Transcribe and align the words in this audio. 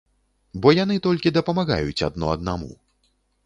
Бо 0.63 0.71
яны 0.75 0.95
толькі 1.07 1.33
дапамагаюць 1.37 2.05
адно 2.11 2.35
аднаму. 2.35 2.75